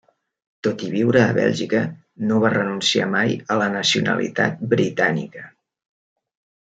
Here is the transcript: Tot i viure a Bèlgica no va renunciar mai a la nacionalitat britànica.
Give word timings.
Tot 0.67 0.83
i 0.85 0.87
viure 0.93 1.19
a 1.25 1.35
Bèlgica 1.37 1.81
no 2.31 2.39
va 2.45 2.51
renunciar 2.55 3.07
mai 3.17 3.35
a 3.55 3.59
la 3.65 3.69
nacionalitat 3.75 4.65
britànica. 4.73 5.45